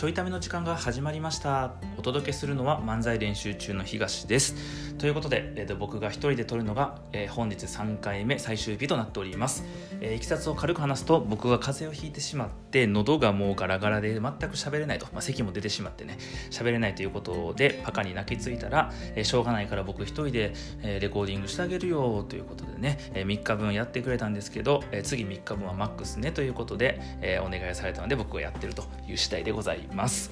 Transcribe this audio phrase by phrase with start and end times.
[0.00, 1.74] ちょいための時間が始まりました。
[1.98, 4.89] お届けするのは漫才練習中の東です。
[5.00, 9.64] ということで、えー、と僕が一人で撮るのが、えー本日3回目最終日となっております、
[10.02, 16.18] えーいきさつを軽く話すと僕が風邪をひいてしまって喉がもうガラガラで全く喋れないと、まあ、咳も出てしまってね
[16.50, 30.30] 喋れないということでパカに泣きついたら、えーしょうがないから僕一人で、えレコーディングしてあげるよということでね、え3日分やってくれたんですけど、え次3日分はマックスねということで、えお願いされたので僕がやってるという次第でございます。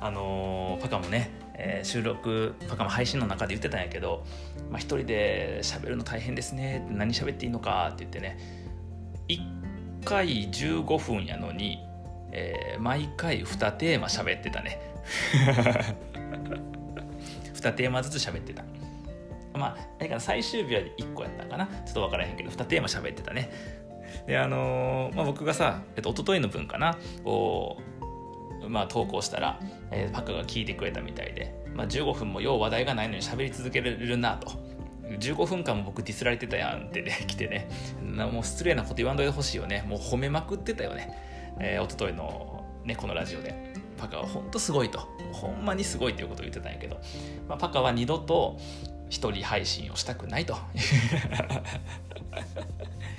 [0.00, 1.30] あのパカもね、
[1.62, 4.24] えー収録パカも配信の中で言ってたんやけど、
[4.70, 8.38] まあ、一人で喋るの大変ですね何喋っていいのかって言ってね
[9.28, 11.78] 1回15分やのに、
[12.32, 14.80] えー毎回2テーマ喋ってたね。
[17.52, 18.64] 2テーマずつ喋ってた。
[19.52, 21.66] まあか最終日は1個やったかな。
[21.66, 23.50] ちょっと分からへんけど2テーマ喋ってたね。
[24.26, 27.76] であのーまあ、僕がさ、えっと一昨日の分かなを、
[28.68, 34.52] まあ、投稿したら、えーパカが聞いてくれたみたいで、まあ、15分もよう話題がないのに喋り続けられるなと。
[35.18, 37.68] 15分間も僕ディスられてたやんってね 来てね。
[38.32, 39.84] もう失礼なこと言わんといてほしいよね。
[39.88, 41.16] もう褒めまくってたよね、
[41.58, 43.70] えー、一昨日のねこのラジオで。
[44.00, 45.00] パカは本当すごいと。
[45.32, 46.98] ほんまにすごいということを言ってたんやけど、
[47.46, 48.58] まあ、パカは二度と
[49.10, 50.56] 一人配信をしたくないと。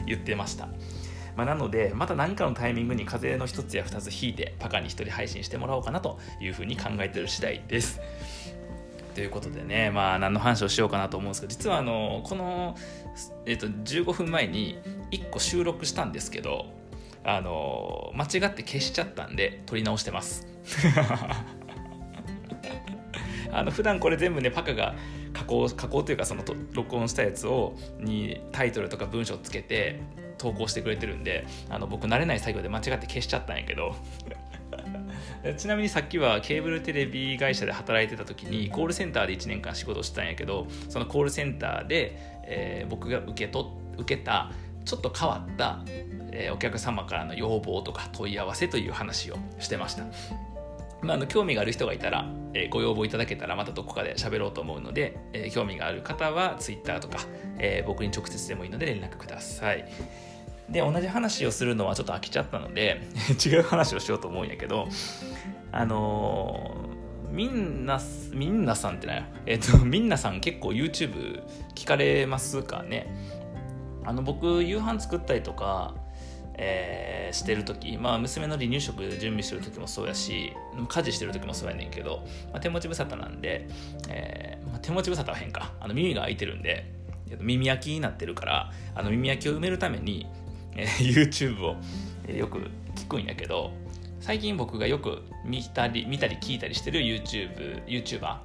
[0.08, 0.68] 言ってました、
[1.36, 8.02] まあ、なのでまた何かのタイミングに風邪の一つや二つ引いてパカに一人配信してもらおうかなというふうに考えてる次第です。
[9.16, 12.78] ということでねまあ何の話をしようかなと思うんですけど実はあのこの、
[13.46, 14.80] えっと15分前に
[15.12, 16.66] 1個収録したんですけど
[17.24, 20.48] あの間違って消しちゃったんで撮り直してます。
[23.54, 24.96] あの普段これ全部ねパカが
[25.34, 30.00] 加工加工というかその録音したやつをにタイトルとか文章つけて
[30.42, 33.96] 投稿してくれてるんであの僕慣れない作業で間違って消しちゃったんやけど
[35.58, 44.52] ちなみにさっきはケーブルテレビ会社で働いてた時にコールセンターで1年間仕事をしてたんやけどそのコールセンターで、えー僕が受けと受けた
[44.86, 45.84] ちょっと変わった、
[46.32, 50.06] えーお客様からの要望とか問い合わせという話をしてました。
[51.02, 57.20] まあ、あの興味がある人がいたら、えーご要望いただけたらまたどこかで喋ろうと思うので、えー興味がある方は Twitter とか、
[57.58, 59.86] えー僕に直接でもいいので連絡ください。
[60.72, 63.02] で同じ話をするのはちょっと飽きちゃったので
[63.46, 64.88] 違う話をしようと思うんやけど
[65.72, 67.02] あのー
[67.32, 68.00] みんな
[68.34, 71.42] みんなさんってなえっ、とみんなさん結構 YouTube
[71.76, 73.08] 聞かれますかね？
[74.04, 75.96] あの僕夕飯作ったりとか、
[76.56, 80.52] えーしてる時、まあ、娘の離乳食準備してる時もそうやし
[80.90, 83.70] 家事してる時もそうやねんけど、まあ、手持ち無沙汰なんで、
[84.10, 85.72] えーまあ、手持ち無沙汰は変か。
[85.80, 86.92] あの耳が開いてるんで
[87.40, 90.28] 耳焼きになってるからあの耳焼きを埋めるために、
[90.76, 91.76] え YouTube を
[92.28, 92.60] えよく
[92.96, 93.72] 聞くんやけど
[94.20, 98.38] 最近僕がよく見たり見たり聞いたりしてる YouTube YouTuber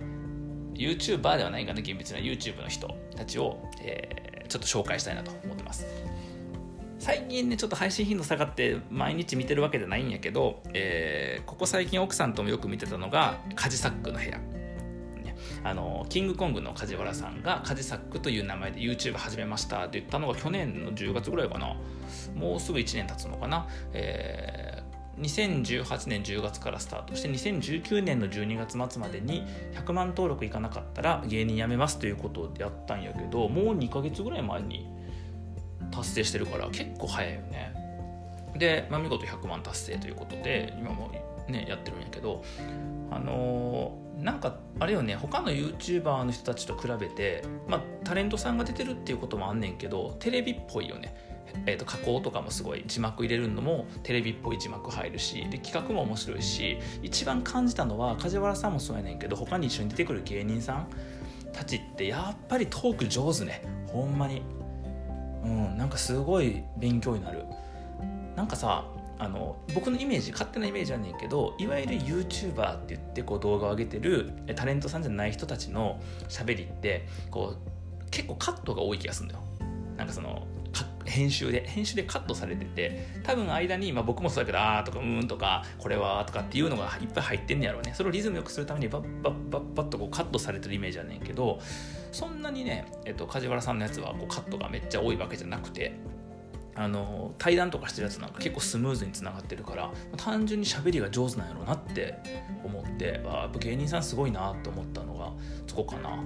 [0.75, 5.85] YouTuber ではないかな厳密な YouTube の人たちを、えーちょっと紹介したいなと思ってます。
[7.01, 14.41] 最近ねちょっと配信頻度下がって毎日見てるわけじゃないんやけど、えーここ最近奥さんともよく見てたのがカジサックの部屋。
[15.66, 21.77] あのキングコングの梶原さんがカジサックという名前で YouTube 始めましたって言ったのが去年の10月ぐらいかな。
[22.37, 34.87] もうすぐ1年経つのかな、えー2018年10月からスタートして2019年の12月末までに100万登録いかなかったら芸人辞めますということをやったんやけどもう2ヶ月ぐらい前に
[35.91, 37.72] 達成してるから結構早いよね。
[38.59, 41.11] で、まあ、見事100万達成ということで今も
[41.49, 42.43] ねやってるんやけど
[43.11, 51.15] あのーなんかあれよね他の YouTuber の人たちと比べて、まあ、タレントさんが出てるっていうこともあんねんけどテレビっぽいよね。
[51.65, 60.89] えー、と加工とかもすごい字幕入れるのもテレビっぽい字幕入るしで企画も面白いし一番感じたのは梶原さんもそうやねんけど他に一緒に出てくる芸人さん
[61.53, 63.62] たちってやっぱりトーク上手ね。
[63.87, 64.43] ほんまに。
[65.45, 67.45] うんなんかすごい勉強になる。
[68.37, 68.84] なんかさ
[69.19, 79.41] あの僕のイメージ勝手なイメージやねんけどいわゆる YouTuber って言ってこう動画を上げてるタレントさんじゃない人たちの喋りってこう結構カットが多い気がするんだよ。
[79.97, 80.47] なんかその
[81.07, 87.95] 編集で編集でカットされてて多分間に、まあ、僕もそうだけど「あ」とか「うん」とか「これは」とかっていうのがいっぱい入ってんねやろうね。
[87.95, 91.60] それをリズムよくするためにバッバッバッバッとこうカットされてるイメージやねんけど
[92.13, 95.95] そんなにね、えっと、梶原さんのやつはこうカットがめっちゃ多いわけじゃなくて
[96.77, 102.19] あの対談とかしてるやつなんか結構スムーズにつながってるから単純に喋りが上手なんやろうなって
[102.65, 105.33] 思ってあやっぱ芸人さんすごいなと思ったのが
[105.67, 106.23] そこかな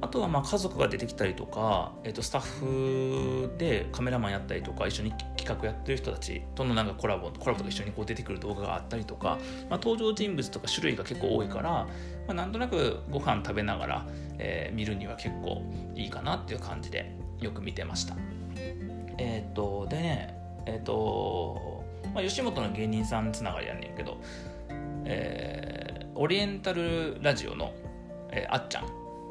[0.00, 9.38] あとはまあ家族が出てきたりとか、えー、とスタッフでカメラマンやったりとか一緒に企画やってる人たちとのなんかコラボコラボとか一緒にこう出てくる動画があったりとか、
[9.70, 11.88] まあ、登場人物とか種類が結構多いから、ま
[12.28, 14.06] あ、なんとなくご飯食べながら、
[14.38, 15.62] えー、見るには結構
[15.94, 18.16] いいかなっていう感じでよく見てました。
[19.18, 20.34] えっ、ー、とでね
[20.66, 21.84] えっ、ー、と、
[22.14, 24.18] まあ、吉本の芸人さんつながりやんねんけど、
[25.04, 27.72] えー、オリエンタルラジオの、
[28.30, 28.86] えー、あっちゃん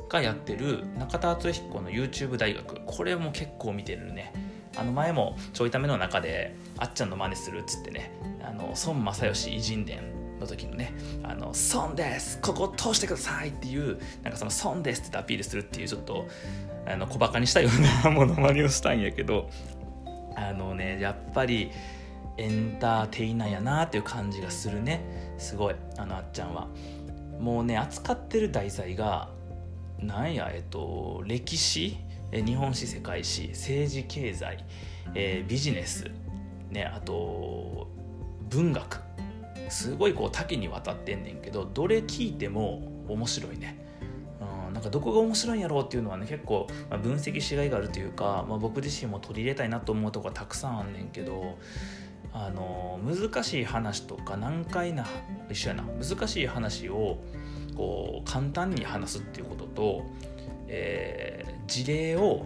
[0.09, 2.81] がやってる中田敦彦の YouTube 大学。
[2.85, 4.31] これも結構見てるね。
[4.75, 10.01] あの前もちょいための中であっちゃんの真似するっつってねあの孫正義偉人伝
[10.39, 10.93] の時のね
[11.23, 12.39] 「あの孫です。
[12.41, 16.27] ここ通してください」っていうなんかその「孫です」ってアピールするっていうちょっと
[16.85, 19.49] あの小バカにしたようなものまねをしたんやけど
[20.35, 21.71] あのねやっぱり
[22.37, 25.35] エンターテイナーやなっていう感じがするね。
[25.37, 25.75] すごい。
[25.97, 26.67] あのあっちゃんは。
[27.39, 29.29] もうね扱ってる題材が
[29.99, 31.97] なんやえっと歴史？
[32.31, 33.49] 日本史世界史？
[33.49, 34.65] 政治経済、
[35.13, 36.09] えー、ビジネス？
[36.71, 37.87] ねあと
[38.49, 38.99] 文学？
[39.69, 43.92] すごいこう多岐にわたってんねんけどどれ聞いても面白いね。
[44.67, 51.57] うん、なんかどこが面白いんやろうっていうのはね結構、まあ、分析しがいがあるというか、まあ、僕自身も取り入れたいなと思うとこがたくさんあんねんけど
[52.33, 55.05] あの難しい話とか難解な
[55.49, 55.83] 一緒やな。
[55.83, 57.19] 難しい話を
[57.75, 60.05] こう簡単に話すっていうことと、
[60.67, 62.45] えー、事例を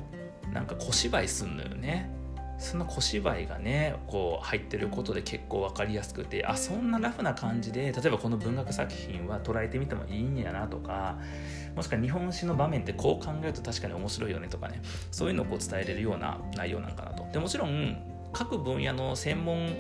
[0.54, 2.17] なんか小芝居すんのよね。
[2.58, 11.18] その小芝居がねこう入ってることで結構分かりやすくてあそんなラフな感じで例えばこの文学作品は捉えてみてもいいんやなとか
[11.76, 14.82] もしくは日本史の場面ってこう考えると確かに面白いよねとかね
[15.12, 17.28] そういうのをこう伝えれるような内容なんかなと。
[17.32, 17.98] でもちろん
[18.34, 19.78] 各分野の専門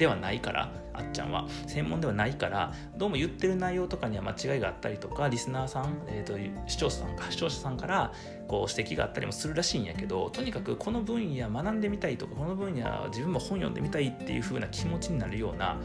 [0.00, 1.46] ではないからあっちゃんは。
[1.66, 8.12] 専門ではないからどうも言ってる内容とかには間違いがあったりとかリスナーさん、えーと、視聴者さんか視聴者さんから
[8.48, 15.78] こう指摘があったりもするらしいんやけどとにかくこの分野学んでみたいとかこの分野自分も本読んでみたいっていう風な気持ちになるような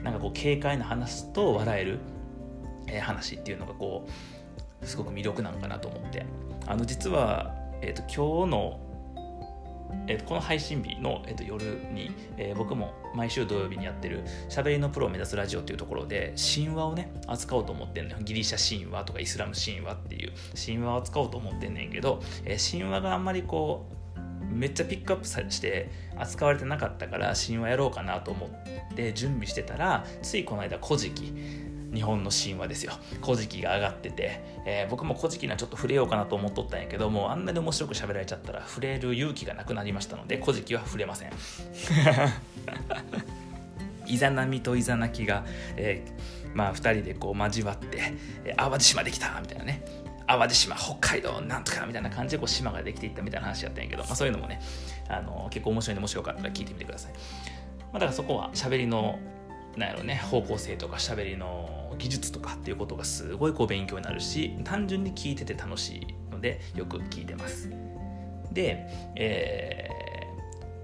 [0.00, 1.98] なんかこう軽快な話と笑える、
[2.86, 4.06] え、話っていうのがこ
[4.80, 6.24] うすごく魅力なのかなと思って。
[6.66, 8.89] あの実は、えーと今日の
[10.06, 18.18] えー、この配信日の、えー、と夜に、えー、僕も毎週土曜日にやってる「しゃべりのプロを目指すラジオ」っていうところで神話をね扱おうと思ってんのよ。
[18.22, 24.00] ギリシャ神話とかイスラム神話っていう神話を扱おうと思ってんねんけど、えー、神話があんまりこう
[24.52, 31.32] めっちゃピックアップして扱われてなかったから神話やろうかなと思って準備してたらついこの間「古事記」
[31.92, 32.92] 日本の神話ですよ
[33.24, 41.30] 「古事記」が上がってて、えー、僕も「古事記」にはちょっと触れようかなと思っとったんやけどもうあんなに面白く喋られちゃったら触れる勇気がなくなりましたので「古事記」は触れません。
[44.06, 45.44] イザナミとイザナキが、
[45.76, 48.12] えー、まあ、2人でこう交わって
[48.56, 49.84] 「淡路島できた!」みたいなね。
[50.26, 54.60] 淡路島北海道なんとかみたいな感じでこう島ができていったみたいな話やったんやけど、まあ、そういうのもね
[55.08, 59.18] あの結構面白いんでもしよかったら聞いてみてください、まあ、だからそこは喋りの
[59.76, 67.70] なんやろね方向性とか喋りの技術とかっていうことがすごいこう勉強になるし単純に聞いてて楽しいのでよく聞いてます。
[68.52, 68.86] で、
[69.16, 69.90] えー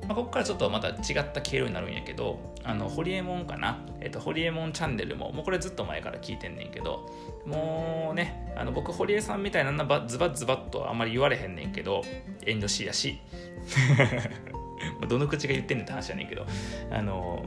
[0.07, 7.09] まあ、ここからちょっとまた違った経路になるんやけどあのホリエモンかな、えっと、ホリエモンチャンネルももうこれずっと前から聞いてんねんけど
[7.45, 9.73] もうねあの僕ホリエさんみたいな
[10.07, 12.03] ズバズバッとあんまり言われへんねんけど
[12.45, 13.19] 遠慮しやし。
[15.09, 16.47] どの口が言ってんねんって話やねんけど
[16.91, 17.45] あの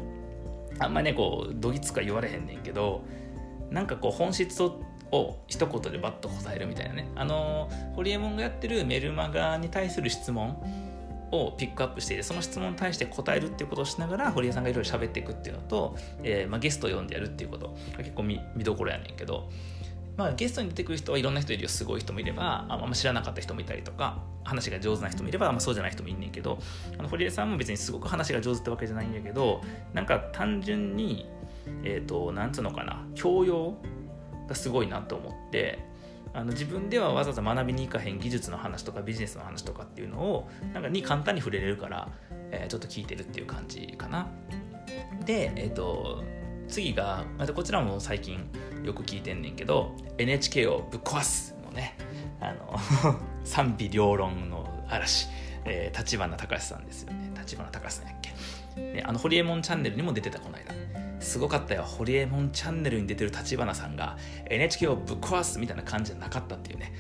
[0.80, 3.04] あんまねこうどぎつか言われへんねんけど
[3.70, 4.80] なんかこう本質を
[5.48, 7.10] 一言でバッと答えるみたいなね。
[7.16, 10.62] あのホリエモンがやってるメルマガに対する質問
[11.32, 19.50] をピックアップしてその質問に対して答えるっていうことをしながら堀江さんがいろいろ喋っていくっていうのと、えーまあ、ゲストを呼んでやるっていうことが結構見どころやねんけど、
[20.20, 26.60] まあ、ゲストに出てくる人はいろんな人いるよすごい人もいればあんま知らなかった人もいたりとか話が上手な人もいれば、まあ、そうじゃない人もいんねんけど
[26.98, 29.62] あの堀江さんも別にすごく話が上手ってわけじゃないんやけど
[29.94, 31.30] なんか単純に
[31.86, 33.78] えっ、ー、となんつうのかな教養
[34.50, 35.80] がすごいなと思って
[36.34, 42.10] あの自分ではわざわざ学びに行かへん技術の話とかビジネスの話とかっていうのをなんかに簡単に触れれるから、
[42.52, 44.28] えー、ちょっと聞いてるっていう感じかな。
[45.26, 46.26] で、えっ、ー、と
[46.68, 48.50] 次がまたこちらも最近
[48.84, 51.96] よく聞いてんねんけど NHK をぶっ壊すのね。
[52.40, 52.80] あの
[53.44, 55.28] 賛否両論の嵐、
[55.66, 57.32] えー、立花隆さんですよね。
[57.38, 60.74] 立花隆さんやっけ、ね、あのホリエモンチャンネルにも出てたこの間。
[61.20, 61.84] すごかったよ。
[61.84, 64.18] ホリエモンチャンネルに出てる立花さんが
[64.50, 66.94] NHK をぶっ壊すみたいな感じじゃなかったっていうね。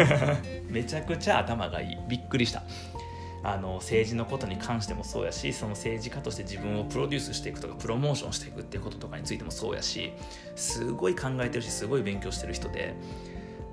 [0.68, 1.98] めちゃくちゃ頭がいい。
[2.08, 2.62] びっくりした。
[3.44, 10.12] あの政治のことに関してもそうやしその政治家として自分をプロデュースしていくとかプロモーションしていくっていうこととかについてもそうやし
[10.54, 12.94] すごい考えてるしすごい勉強してる人で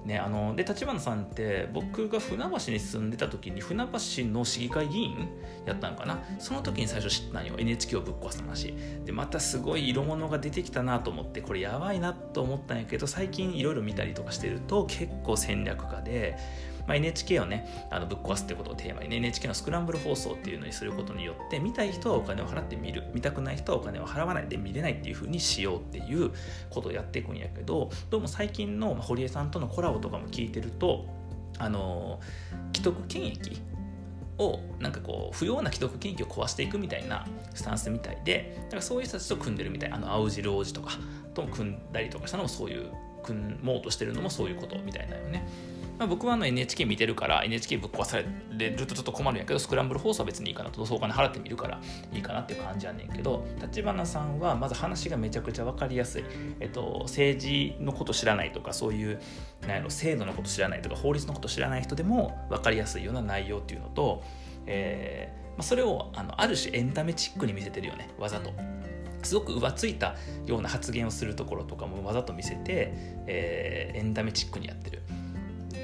[0.06, 5.28] ね、あので立花さんって僕が船橋に住んでた時に船橋の市議会議員
[5.66, 6.24] やったんかな？
[6.40, 7.56] その時に最初知ったんよ。
[7.58, 8.74] NHK をぶっ壊す話。
[9.06, 16.38] でまたすごい色物が出てきたなと思ってこれやばいなと思ったんやけど最近いろいろ見たりとかしてると結構戦略家で
[16.90, 26.32] まあ、NHK をねあのぶっ壊すってことをテーマに、ね、NHK のスクランブル放送っていうのにすることによって見たい人はお金を払って見る見たくない人はお金を払わないで見れないっていう風にしようっていう
[26.72, 31.06] ことをやっていくんやけどどうも最近の堀江さんとのコラボとかも聞いてると
[31.60, 32.20] あの
[32.76, 33.62] 既得権益
[34.40, 40.98] をなんかこう不要な既得権益を壊していくみたいなスタンスみたいでだからそういう人たちと組んでるみたいあの青汁王子とか
[41.36, 42.90] と組んだりとかしたのもそういう
[43.22, 45.48] 組もうとしてるのもそういうことみたいなよね。
[46.00, 51.82] まあ、僕はあの NHK 見てるから NHK ぶっ壊されるとちょっと困るんやけどスクランブル放送は別にいいかなとそうお金払ってみるから
[52.14, 56.24] いいかなっていう感じやねんけど立花さんはまず話がめちゃくちゃ分かりやすい、
[56.62, 59.20] えっと、政治のこと知らないとかそういう
[59.64, 64.24] なんやろ制度のこと知らないとか法律のこと知らない人でも分かりやすいような内容っていうのと、
[64.68, 68.54] えーまあ、それをあのある種エンタメチックに見せてるよねわざと。
[69.24, 70.16] すごく浮ついた
[70.46, 72.94] ような発言をするところとかもわざと見せて、
[73.28, 75.02] えー、エンタメチックにやってる。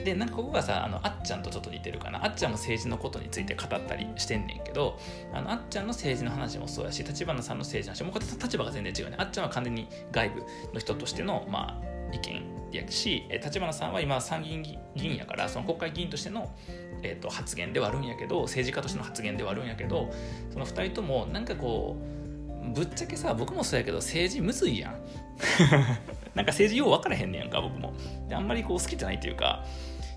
[0.06, 2.24] でなんかここがさあのあっちゃんとちょっと似てるかな。
[2.24, 5.00] あっちゃんも政治のことについて語ったりしてんねんけど
[5.34, 10.44] あのあっちゃんの政治の話もそうやし立花さんの政治の話もこれ立場が全然違うねあっちゃんは完全に外部
[10.74, 16.54] の人としての、まあ、意見やし立花さんは今参議院議員やからその国会議員としての、
[17.02, 20.12] えーと、発言ではあるんやけど政治家としての発言ではあるんやけど
[20.52, 24.96] その2人ともなんかこうぶっちゃけさ僕もそうやけど政治むずいやん。
[26.34, 27.94] なんか政治よう分からへんねやんか僕も。
[28.28, 29.64] であんまりこう好きじゃないというか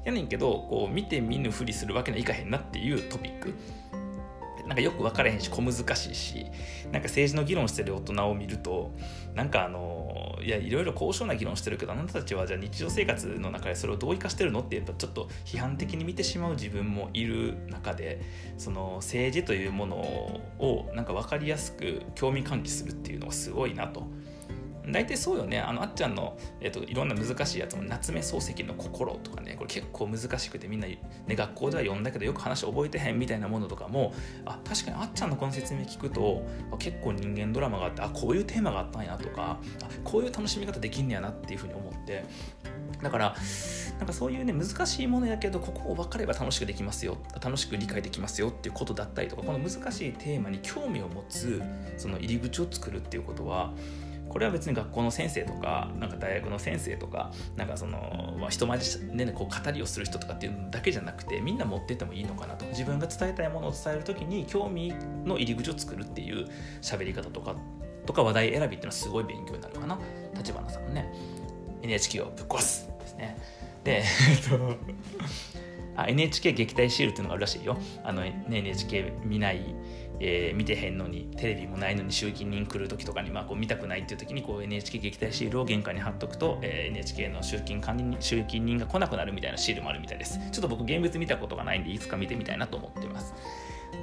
[0.09, 3.55] やねんけどこう見て見ぬふりするわけにはいかへんなっていうトピック。
[4.67, 6.45] なんかよく分からへんし小難しいし
[6.93, 8.93] なんか政治の議論してる大人を見ると
[9.35, 18.21] なんかあのいやいろいろ高尚な議論してるけどあなたたちはじゃあ日常生活の中でそれをどう生かしてるのって言うとちょっと批判的に見てしまう自分もいる中で
[18.59, 24.07] その政治というものをなんか分かりやすく興味喚起するっていうのがすごいなと。
[24.91, 25.61] 大体そうよね。
[25.61, 29.57] あのあっちゃんの、えーと、いろんな難しいやつも夏目漱石の心とかね。
[29.69, 30.99] 結構難しくてみんな、ね、
[31.29, 34.13] 学校では読んだけどよく話覚えてへんみたいなものとかも
[34.45, 36.43] あ確かにあっちゃんのこの説明聞くと
[36.79, 42.25] 結構人間ドラマがあってあこういうテーマがあったんやとかあこういう楽しみ方できんねやなっていうふうに思って。
[43.03, 43.37] だから
[43.99, 51.63] なんかそういうね難しいものやけどここを分かれば楽しくできますよ楽しく理解できますよっていうことだったりとかこの難しいテーマに興味を持つ
[51.97, 53.73] その入り口を作るっていうことは
[54.29, 62.67] これは別に学校の先生とかなんか大学の先生とかなんかその、まあ、人前で、ね、こう語りをする人とかっていうだけじゃなくてみんな持ってってもいいのかなと。
[62.67, 64.95] 自分が伝えたいものを伝える時に興味
[65.25, 66.47] の入り口を作るっていう
[66.83, 67.57] 喋り方とか
[68.07, 69.99] とか話題選びっていうのはすごい勉強になるかな。
[70.37, 71.13] 立花さんのね。
[71.83, 72.89] NHK をぶっ壊す。
[73.01, 73.39] ですね。
[73.85, 74.77] でえっと
[75.99, 77.77] あ NHK 撃退シールっていうのがあるらしいよ。
[78.05, 79.75] あの、ね、NHK 見ない
[80.21, 90.39] えー、見てへんのにテレビもないのに集金人来る時とかに、まあ、こう見たくないっていう時にこう NHK 撃退シールを玄関に貼っとくと、えー、NHK の集金管理集金人が来なくなるみたいなシールもあるみたいです。
[90.51, 93.35] ちょっと僕現物見たことがないんでいつか見てみたいなと思ってます。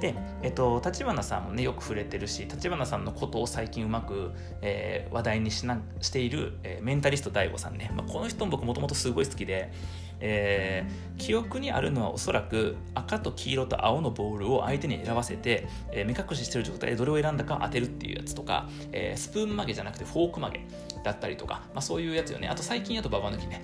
[0.00, 9.72] で、えっと、立花さんもねよく触れてるし立花さんのことを最近うまく、えー、話題にしなしている、えー、メンタリスト DAIGO さんね、まあ、この人も僕もともとすごい好きで
[10.20, 20.66] えー、記憶にあるのはおそらく赤と黄色と青のボールを相手に選ばせて、えー、目隠ししてる状態でどれを選んだか当てるっていうやつとか、えー、スプーン曲げじゃなくてフォーク曲げ
[21.02, 22.48] だったりとか、まあ、そういうやつよね。
[22.48, 23.62] あと最近やとババ抜きね。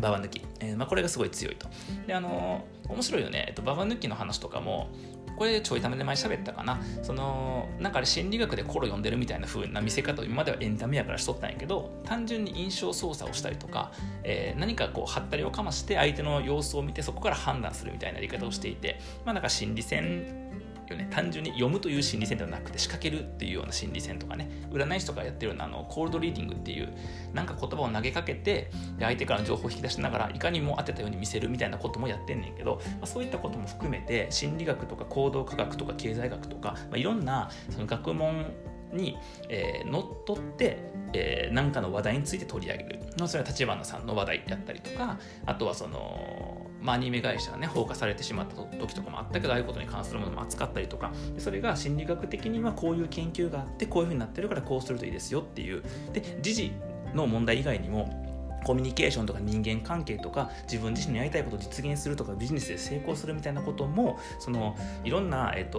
[0.00, 1.68] ババ抜き、えーまあ、これがすごい強いと。
[2.06, 4.88] であのー、面白いよね、えっと、ババ抜きの話とかも
[5.36, 6.80] これちょいためで前喋ったかな。
[7.02, 13.92] そのなんかあれ心理学で心読んでるみたいな風な見せ方を今まではエンタメやからしとったんやけど単純に印象操作をしたりとか、
[14.24, 20.45] えー、何かこうはったりをかまして相手の様子を見てそこから判断するみたいなやり方をしていてまあなんか心理戦
[20.92, 21.08] よね。
[21.10, 24.50] 単純に読むという心理戦ではなくて仕掛けるっていうような心理戦とかね。
[24.70, 26.92] 占い師とかやってるようなあのコールドリーディングっていう
[27.32, 38.46] なんか言葉を投げかけて相手からの情報を引き出しながらいかにも当てたように見せるみたいなこともやってんねんけど、まあ、そういったことも含めて心理学とか行動科学とか経済学とか、まあ、いろんなその学問
[38.92, 39.16] に、
[39.48, 40.78] えー、のっとって、
[41.12, 55.82] えー、何かの話題について取り上げる、まあ、それは立花さんの話題やったりとかあとはそのまあ、アニメ会社がね放火されてしまった時とかもあったけどああいうことに関するものも扱ったりとかそれが心理学的にはこういう研究があってこういうふうになってるからこうするといいですよっていう。
[56.12, 56.72] で時事
[57.14, 58.26] の問題以外にも
[58.66, 65.78] コミュニケーションとか人間関係とか自分自身のやりたいことを実現するとかビジネスで成功するみたいなこともそのいろんな、えっと、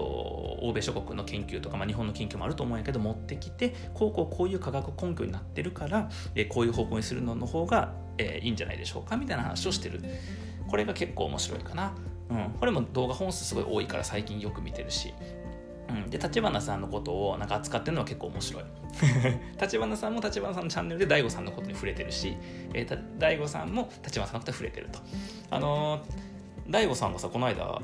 [0.62, 10.02] 欧米諸国の研究とか、まあ、日本の研究もあると思うんやけど持ってきてこうこうこういう科学根拠になってるから、えこういう方向にするのの方が、えー、いいんじゃないでしょうかみたいな話をしてる。
[10.68, 11.94] これが結構面白いかな。
[12.30, 15.14] うん、これも動画本数すごい多いから最近よく見てるし、
[15.90, 18.64] うん、で立花さんのことをなんか扱ってるのは結構面白い。
[19.62, 22.36] 立花さんも立花さんのチャンネルで DAIGO さんのことに触れてるし、
[22.74, 25.00] えー、DAIGO さんも立花さんのことに触れてると。
[25.50, 27.82] あのー、DAIGO さんがさこの間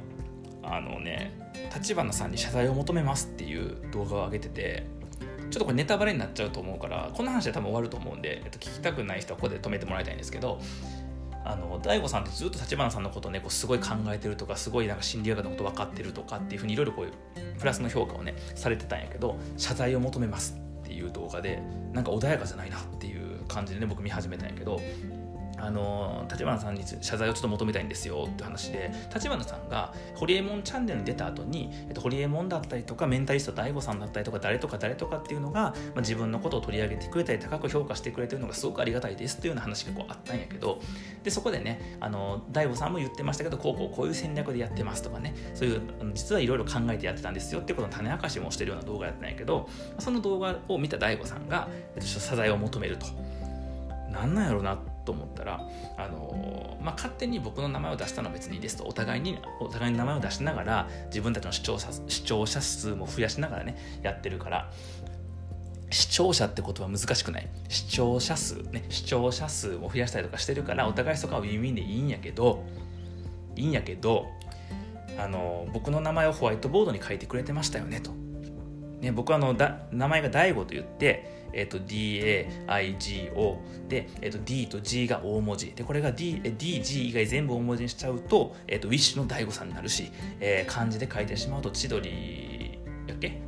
[0.63, 1.31] あのね
[1.73, 4.83] 立花さんに謝罪を求めますっていう動画を上げてて
[5.49, 10.59] ちょっとこれネタバレになっちゃうと思うからこの話で多分終わると思うんで、えっと、聞きたくない人はここで止めてもらいたいんですけど
[11.45, 17.11] あの大悟さんってずっと立花さんのことをねこうすごい考えてるとかすごいなんか心理学のこと分かってるとかっていうふうにいろいろこういう
[17.59, 21.61] プラスの評価をねされてたんやけど謝罪を求めますっていう動画で
[21.93, 24.79] なんか穏やかじゃないなっていう感じでね僕見始めたんやけど
[25.63, 40.81] あの立花さんに謝罪をちょっと求めたいんですよって話で立花さんがホリエモンチャンネルに出た後に、えっと、ホリエモンだったりとかメンタリスト DAIGO さんだったりとか誰とか誰とかっていうのが、まあ、自分のことを取り上げてくれたり高く評価してくれてるのがすごくありがたいですっていうような話がこうあったんやけど
[41.23, 45.81] でそこでねあの DAIGO さんも言ってましたけどこうこうこういう戦略でやってますとかねそういう
[46.13, 53.05] 実はいろいろ考えてやってたんですよってことの種明かしもしてるような動画やったんやけどその動画を見た DAIGO さんが、えっと、謝罪を求めると。
[54.13, 55.61] なんなんやろうなと思ったら、
[55.97, 58.85] あのまあ、勝手に僕の名前を出したのは別にいいですと。
[58.85, 64.71] お互いにお互いに名前を出しながら自分たちの視聴者視聴者数も増やしながらねやってるから。
[65.89, 67.47] 視聴者って言葉難しくない？
[67.69, 68.63] 視聴者数？
[68.71, 72.63] ね視聴者数も増やしたりとかしてるからお互いそこはウィンウィンでいいんやけど
[73.55, 74.25] いいんやけど
[75.19, 78.09] あの僕の名前をホワイトボードに書いてくれてましたよねと、
[79.03, 83.57] ね、僕はあのだ名前が DAIGO と言ってえっ、と、DAIGO
[83.87, 85.71] で、えっ、と、D と G が大文字。
[85.73, 92.79] でこれが D、DG 以外全部大文字にしちゃうと,、えっ、ー、とウィッシュの DAIGO さんになるし、えー、漢字で書いてしまうと千鳥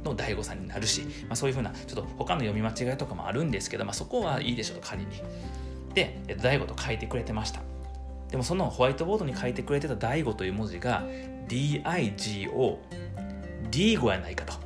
[0.03, 5.07] の DAIGO さんになるし、まあ、そういうふうなちょっと他の読み間違いとかもあるんですけど、まあ、そこはいいでしょう仮に。
[5.95, 7.61] で、えっと、DAIGO と書いてくれてました。
[8.29, 11.03] でもそのホワイトボードに書いてくれてた DAIGO という文字が
[11.47, 12.77] DIGO
[13.71, 14.64] D 語やないかと。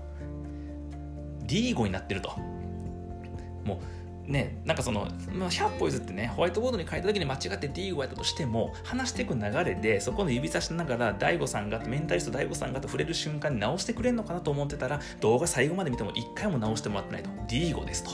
[1.49, 2.29] D 語になってると。
[3.65, 3.81] も
[4.27, 17.31] うね、なんかその、まあ、100歩譲ってねホワイトボードに書いた時に間違って D 語やったとしても話していく流れでそこの指差しながら D5 さんがメンタリスト D5 さんがと触れる瞬間に直してくれるのかなと思ってたら動画最後まで見ても1回も直してもらってないと。
[17.47, 18.11] D 語ですと。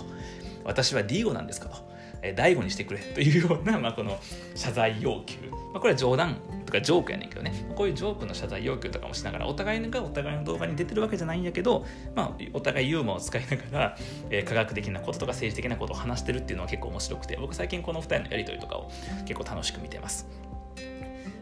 [0.63, 1.75] 私は D 語なんですかと。
[2.21, 4.17] えー、大悟にしてくれというような、まあ、この
[4.55, 6.38] 謝罪要求、まあ、これは冗談。
[6.75, 11.85] かジョークやねんけどねこういうジョークの謝罪要求とかもしながらお互いがお互いの動画に出てるわけじゃないんやけど、
[12.15, 13.97] まあ、お互いユーモアを使いながら、
[14.29, 18.91] えー、科学的なこととか政治的なことを話してるっていうのは結構面白くて僕最近この2人のやり取りとかを
[19.25, 20.27] 結構楽しく見てます。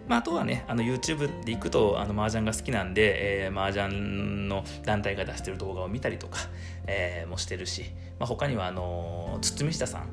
[0.07, 6.39] まあ、あとはね、あの YouTube で行くと、あの麻雀が好きなんで、えー、麻雀の団体が出してる動画を見たりとか、
[6.87, 7.85] えー、もしてるし、
[8.19, 10.09] まあ、他には、あの堤下さん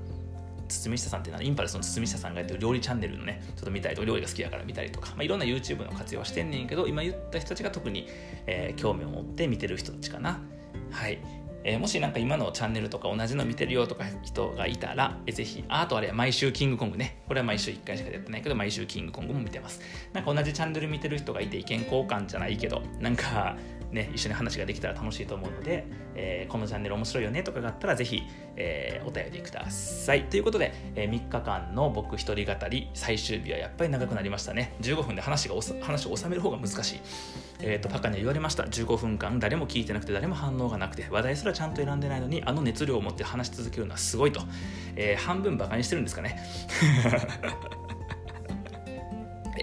[0.70, 8.08] 堤下さんっていうのはインパルスの堤下さんがやってる料理チャンネルのねちょっと見たりと料理が好きだから見たりとか、まあ、いろんな YouTube の活用はしてんねんけど今言った人たちが特に、
[8.46, 10.40] えー、興味を持って見てる人たちかな
[10.90, 11.18] はい
[11.62, 17.22] えー、もしなんか今のチャンネルとか同じの見てるよとか人がいたら、えー、ぜひ、あとあれ毎週キングコングね。
[17.28, 19.80] これは毎週1回しかやってないけど、毎週キングコングも見てます。
[20.12, 23.56] なんか同じチャンネル見てる人がいて意見交換じゃないけど、なんか
[23.92, 28.22] ね、一緒に話ができたら楽しいと思うので、えー、このチャンネル面白いよねとかがあったらぜひ、
[28.56, 30.24] えー、お便りください。
[30.24, 34.76] ということで、えー、3日間の僕一人語り最終日はやっぱり長くなりましたね。
[34.80, 37.00] 15分で話が話を収める方が難しい。
[37.62, 38.62] えっ、と、パカには言われました。
[38.64, 44.40] 15分間誰も聞いてなくて誰も反応がなくて話題すらちゃんと選んでないのにあの熱量を持って話し続けるのはすごいと。
[44.96, 46.40] え半分バカにしてるんですかね。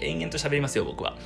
[0.02, 1.16] 延々と喋りますよ僕は。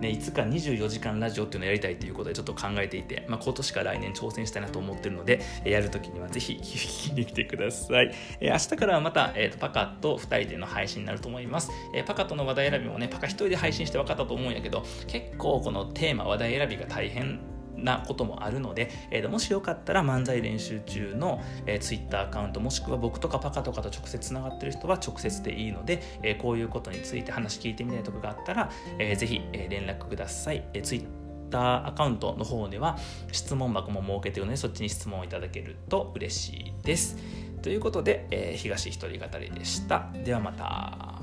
[0.00, 8.14] ね、いつか24時間ラジオっていうのをやりたいということでちょっと考えていて、まあ、今年か来年挑戦したいなと思ってるので、やるときにはぜひ 聞きに来てください。
[8.40, 11.70] えー、明日からはまた、えーと、パカと2人での配信になると思います。
[11.94, 17.40] えー、パカとの話題選びもね、パカ1人で配信して分かったと思うんやけど、結構このテーマ、話題選びが大変
[17.82, 30.64] なこともあるので、えー、もしよかったら漫才練習中の、えー、Twitter アカウントもしくは僕とかパカとかと直接つながってる人は直接でいいので、えー、こういうことについて話聞いてみたいとかがあったら、えー、ぜひ、えー、連絡ください。
[30.74, 32.98] えー、Twitter アカウントの方では
[33.32, 37.16] 質問箱も設けてるのでそっちに質問をいただけると嬉しいです。
[37.62, 40.10] ということで、えー、東一人語りでした。
[40.24, 41.18] ではまた。